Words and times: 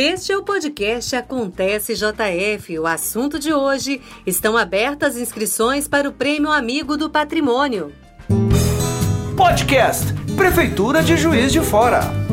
Este 0.00 0.30
é 0.30 0.38
o 0.38 0.44
podcast 0.44 1.16
Acontece 1.16 1.96
JF. 1.96 2.78
O 2.78 2.86
assunto 2.86 3.36
de 3.36 3.52
hoje 3.52 4.00
estão 4.24 4.56
abertas 4.56 5.16
inscrições 5.16 5.88
para 5.88 6.08
o 6.08 6.12
Prêmio 6.12 6.52
Amigo 6.52 6.96
do 6.96 7.10
Patrimônio. 7.10 7.92
Podcast 9.36 10.04
Prefeitura 10.36 11.02
de 11.02 11.16
Juiz 11.16 11.50
de 11.50 11.60
Fora. 11.60 12.27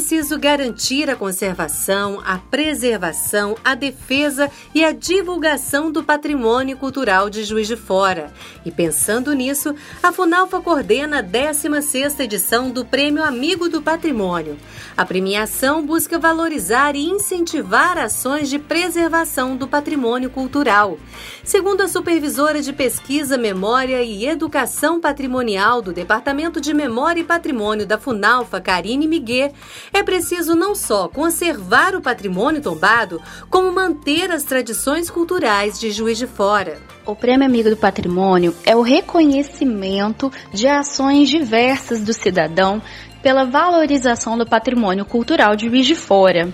Preciso 0.00 0.38
garantir 0.38 1.10
a 1.10 1.14
conservação, 1.14 2.22
a 2.24 2.38
preservação, 2.38 3.54
a 3.62 3.74
defesa 3.74 4.50
e 4.74 4.82
a 4.82 4.92
divulgação 4.92 5.92
do 5.92 6.02
patrimônio 6.02 6.74
cultural 6.78 7.28
de 7.28 7.44
Juiz 7.44 7.68
de 7.68 7.76
Fora. 7.76 8.32
E 8.64 8.70
pensando 8.70 9.34
nisso, 9.34 9.74
a 10.02 10.10
Funalfa 10.10 10.58
coordena 10.58 11.18
a 11.18 11.22
16ª 11.22 12.20
edição 12.20 12.70
do 12.70 12.82
Prêmio 12.82 13.22
Amigo 13.22 13.68
do 13.68 13.82
Patrimônio. 13.82 14.56
A 14.96 15.04
premiação 15.04 15.84
busca 15.84 16.18
valorizar 16.18 16.96
e 16.96 17.04
incentivar 17.04 17.98
ações 17.98 18.48
de 18.48 18.58
preservação 18.58 19.54
do 19.54 19.68
patrimônio 19.68 20.30
cultural. 20.30 20.98
Segundo 21.42 21.80
a 21.80 21.88
supervisora 21.88 22.60
de 22.60 22.72
pesquisa, 22.72 23.38
memória 23.38 24.02
e 24.02 24.26
educação 24.26 25.00
patrimonial 25.00 25.80
do 25.80 25.92
Departamento 25.92 26.60
de 26.60 26.74
Memória 26.74 27.20
e 27.20 27.24
Patrimônio 27.24 27.86
da 27.86 27.98
Funalfa, 27.98 28.60
Karine 28.60 29.08
Miguel, 29.08 29.52
é 29.92 30.02
preciso 30.02 30.54
não 30.54 30.74
só 30.74 31.08
conservar 31.08 31.94
o 31.94 32.02
patrimônio 32.02 32.60
tombado, 32.60 33.22
como 33.48 33.72
manter 33.72 34.30
as 34.30 34.44
tradições 34.44 35.10
culturais 35.10 35.80
de 35.80 35.90
Juiz 35.90 36.18
de 36.18 36.26
Fora. 36.26 36.78
O 37.06 37.16
Prêmio 37.16 37.46
Amigo 37.46 37.70
do 37.70 37.76
Patrimônio 37.76 38.54
é 38.64 38.76
o 38.76 38.82
reconhecimento 38.82 40.30
de 40.52 40.68
ações 40.68 41.28
diversas 41.28 42.02
do 42.02 42.12
cidadão 42.12 42.82
pela 43.22 43.44
valorização 43.44 44.36
do 44.36 44.46
patrimônio 44.46 45.04
cultural 45.04 45.56
de 45.56 45.68
Juiz 45.68 45.86
de 45.86 45.94
Fora 45.94 46.52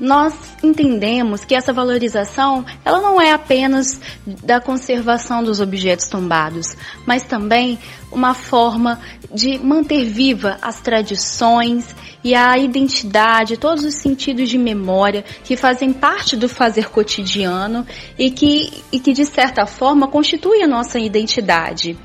nós 0.00 0.34
entendemos 0.62 1.44
que 1.44 1.54
essa 1.54 1.72
valorização 1.72 2.64
ela 2.84 3.00
não 3.00 3.20
é 3.20 3.32
apenas 3.32 4.00
da 4.26 4.60
conservação 4.60 5.42
dos 5.42 5.60
objetos 5.60 6.08
tombados, 6.08 6.76
mas 7.06 7.22
também 7.22 7.78
uma 8.10 8.34
forma 8.34 9.00
de 9.32 9.58
manter 9.58 10.04
viva 10.04 10.58
as 10.62 10.80
tradições 10.80 11.94
e 12.22 12.34
a 12.34 12.56
identidade, 12.56 13.56
todos 13.56 13.84
os 13.84 13.94
sentidos 13.94 14.48
de 14.48 14.56
memória 14.56 15.24
que 15.42 15.56
fazem 15.56 15.92
parte 15.92 16.36
do 16.36 16.48
fazer 16.48 16.88
cotidiano 16.88 17.86
e 18.18 18.30
que, 18.30 18.72
e 18.90 18.98
que 18.98 19.12
de 19.12 19.26
certa 19.26 19.66
forma 19.66 20.08
constituem 20.08 20.62
a 20.62 20.68
nossa 20.68 20.98
identidade. 20.98 21.96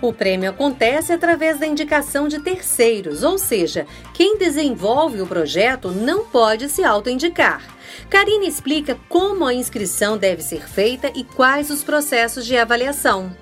O 0.00 0.12
prêmio 0.12 0.50
acontece 0.50 1.12
através 1.12 1.58
da 1.58 1.66
indicação 1.66 2.28
de 2.28 2.38
terceiros, 2.38 3.24
ou 3.24 3.36
seja, 3.36 3.84
quem 4.14 4.38
desenvolve 4.38 5.20
o 5.20 5.26
projeto 5.26 5.90
não 5.90 6.24
pode 6.24 6.68
se 6.68 6.84
autoindicar. 6.84 7.62
Karine 8.08 8.46
explica 8.46 8.96
como 9.08 9.44
a 9.44 9.52
inscrição 9.52 10.16
deve 10.16 10.42
ser 10.42 10.68
feita 10.68 11.10
e 11.16 11.24
quais 11.24 11.68
os 11.68 11.82
processos 11.82 12.46
de 12.46 12.56
avaliação. 12.56 13.36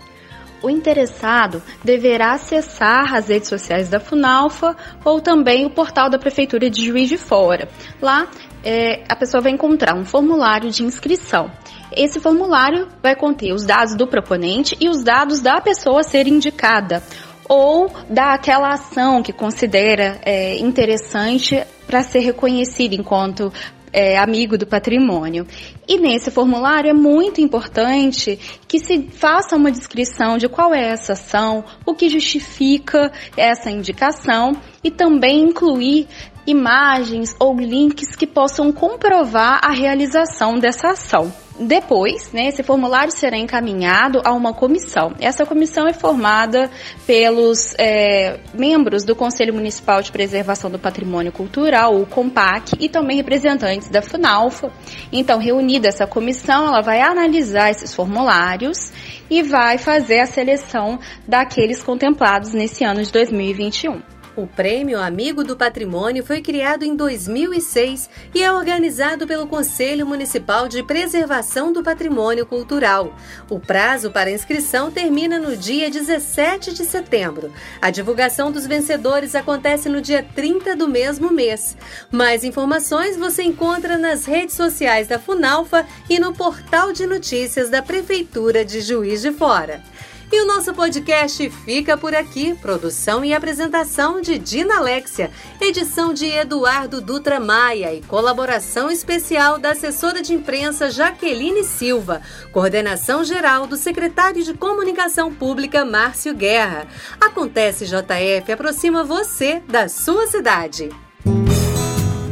O 0.63 0.71
interessado 0.71 1.63
deverá 1.85 2.33
acessar 2.33 3.15
as 3.15 3.29
redes 3.29 3.49
sociais 3.49 3.89
da 3.91 4.01
Funalfa 4.01 4.75
ou 5.05 5.21
também 5.21 5.67
o 5.67 5.71
portal 5.71 6.09
da 6.09 6.19
Prefeitura 6.19 6.71
de 6.71 6.87
Juiz 6.87 7.09
de 7.09 7.19
Fora. 7.19 7.69
Lá, 8.01 8.27
é, 8.67 9.05
a 9.09 9.15
pessoa 9.15 9.41
vai 9.41 9.53
encontrar 9.53 9.97
um 9.97 10.05
formulário 10.05 10.69
de 10.73 10.83
inscrição. 10.83 11.49
Esse 11.93 12.19
formulário 12.19 12.89
vai 13.01 13.15
conter 13.15 13.53
os 13.53 13.65
dados 13.65 13.95
do 13.95 14.09
proponente 14.09 14.77
e 14.81 14.89
os 14.89 15.05
dados 15.05 15.41
da 15.41 15.61
pessoa 15.61 16.01
a 16.01 16.03
ser 16.03 16.27
indicada 16.27 17.01
ou 17.49 17.89
daquela 18.11 18.71
ação 18.71 19.23
que 19.23 19.33
considera 19.33 20.19
é, 20.25 20.59
interessante 20.59 21.63
para 21.87 22.03
ser 22.03 22.19
reconhecida 22.19 22.97
enquanto 22.97 23.53
é, 23.97 24.19
amigo 24.19 24.59
do 24.59 24.67
patrimônio. 24.67 25.47
E 25.89 25.97
nesse 25.97 26.31
formulário 26.31 26.91
é 26.91 26.93
muito 26.93 27.41
importante 27.41 28.39
que 28.69 28.79
se 28.79 29.09
faça 29.11 29.57
uma 29.57 29.73
descrição 29.73 30.37
de 30.37 30.47
qual 30.51 30.75
é 30.75 30.91
essa 30.91 31.15
ação, 31.15 31.65
o 31.87 31.95
que 31.95 32.11
justifica 32.11 33.11
essa 33.39 33.71
indicação 33.71 34.53
e 34.85 34.91
também 34.91 35.45
incluir 35.45 36.07
imagens 36.47 37.35
ou 37.41 37.59
links 37.59 38.15
que 38.15 38.27
possam 38.27 38.71
comprovar 38.71 39.61
a 39.65 39.73
realização 39.73 40.59
dessa 40.59 40.91
ação. 40.91 41.46
Depois, 41.59 42.33
né, 42.33 42.49
esse 42.49 42.63
formulário 42.63 43.11
será 43.13 43.39
encaminhado 43.39 44.21
a 44.25 44.33
uma 44.33 44.53
comissão. 44.53 45.15
Essa 45.19 45.47
comissão 45.47 45.87
é 45.87 45.93
formada 45.93 46.71
pelos 47.07 47.75
é, 47.79 48.39
membros 48.53 49.05
do 49.05 49.17
Conselho 49.17 49.55
Municipal 49.55 50.03
de 50.03 50.13
Preservação 50.13 50.71
do 50.71 50.79
Patrimônio 50.79 51.33
Cultural, 51.33 51.97
o 51.97 52.07
COMPAC, 52.07 52.77
e 52.79 52.89
também 52.89 53.17
representantes 53.17 53.89
da 53.89 54.03
FUNALFA. 54.03 54.71
Então, 55.11 55.39
reunida 55.39 55.89
essa 55.89 56.07
comissão, 56.07 56.67
ela 56.67 56.83
vai 56.83 57.01
analisar 57.01 57.71
esses 57.71 57.95
formulários 57.95 58.93
e 59.31 59.43
vai 59.43 59.79
fazer 59.79 60.21
a 60.21 60.27
seleção 60.27 60.99
daqueles 61.27 61.83
contemplados 61.83 62.53
nesse 62.53 62.85
ano 62.85 63.03
de 63.03 63.11
2021. 63.11 64.16
O 64.37 64.47
Prêmio 64.47 65.01
Amigo 65.01 65.43
do 65.43 65.57
Patrimônio 65.57 66.23
foi 66.23 66.43
criado 66.43 66.83
em 66.83 66.95
2006 66.95 68.11
e 68.35 68.43
é 68.43 68.53
organizado 68.53 69.27
pelo 69.27 69.47
Conselho 69.47 70.05
Municipal 70.05 70.69
de 70.69 70.83
Preservação 70.83 71.73
do 71.73 71.83
Patrimônio 71.83 72.45
Cultural. 72.45 73.17
O 73.49 73.59
prazo 73.59 74.11
para 74.11 74.31
inscrição 74.31 74.91
termina 74.91 75.39
no 75.39 75.57
dia 75.57 75.89
17 75.89 76.75
de 76.75 76.85
setembro. 76.85 77.51
A 77.81 77.91
divulgação 77.91 78.53
dos 78.53 78.67
vencedores 78.67 79.35
acontece 79.35 79.89
no 79.89 80.03
dia 80.03 80.23
30 80.35 80.77
do 80.77 80.87
mesmo 80.87 81.33
mês. 81.33 81.75
Mais 82.11 82.45
informações 82.45 83.17
você 83.17 83.43
encontra 83.43 83.97
nas 83.97 84.27
redes 84.27 84.55
sociais 84.55 85.09
da 85.09 85.19
Funalfa 85.19 85.87
e 86.11 86.19
no 86.19 86.35
portal 86.35 86.93
de 86.93 87.07
notícias 87.07 87.71
da 87.71 87.81
Prefeitura 87.81 88.67
de 88.67 88.83
Juiz 88.83 89.23
de 89.23 89.33
Fora. 89.33 89.83
E 90.31 90.41
o 90.41 90.47
nosso 90.47 90.75
podcast 90.75 91.49
fica 91.65 91.97
por 91.97 92.15
aqui. 92.15 92.55
Produção 92.55 93.25
e 93.25 93.33
apresentação 93.33 94.21
de 94.21 94.39
Dina 94.39 94.79
Alexia, 94.79 95.31
edição 95.61 96.13
de 96.13 96.27
Eduardo 96.27 97.01
Dutra 97.01 97.39
Maia 97.39 97.95
e 97.95 98.03
colaboração 98.03 98.91
especial 98.91 99.59
da 99.59 99.71
assessora 99.71 100.21
de 100.21 100.35
imprensa 100.35 100.91
Jaqueline 100.91 101.63
Silva, 101.63 102.23
coordenação 102.53 103.25
geral 103.25 103.67
do 103.67 103.77
secretário 103.77 104.43
de 104.43 104.53
Comunicação 104.53 105.33
Pública 105.33 105.85
Márcio 105.85 106.35
Guerra. 106.35 106.87
Acontece 107.21 107.87
JF 107.87 108.51
aproxima 108.51 109.05
você 109.05 109.63
da 109.69 109.89
sua 109.89 110.27
cidade. 110.27 110.91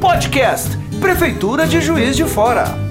Podcast 0.01 0.69
Prefeitura 1.01 1.67
de 1.67 1.81
Juiz 1.81 2.17
de 2.17 2.25
Fora. 2.25 2.84